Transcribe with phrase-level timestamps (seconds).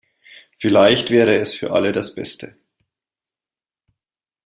[0.57, 2.55] Vielleicht wäre es für alle das Beste.